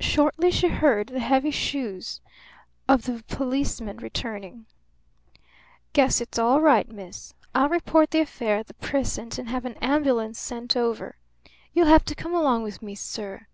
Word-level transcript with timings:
Shortly 0.00 0.50
she 0.50 0.68
heard 0.68 1.08
the 1.08 1.18
heavy 1.20 1.50
shoes 1.50 2.22
of 2.88 3.02
the 3.02 3.22
policeman 3.24 3.98
returning. 3.98 4.64
"Guess 5.92 6.22
it's 6.22 6.38
all 6.38 6.62
right, 6.62 6.88
miss. 6.90 7.34
I'll 7.54 7.68
report 7.68 8.10
the 8.10 8.20
affair 8.20 8.56
at 8.56 8.68
the 8.68 8.72
precinct 8.72 9.36
and 9.38 9.50
have 9.50 9.66
an 9.66 9.76
ambulance 9.82 10.40
sent 10.40 10.74
over. 10.74 11.16
You'll 11.74 11.88
have 11.88 12.06
to 12.06 12.14
come 12.14 12.32
along 12.32 12.62
with 12.62 12.80
me, 12.80 12.94
sir." 12.94 13.46